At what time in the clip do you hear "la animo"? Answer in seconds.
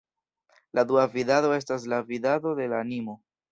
2.75-3.19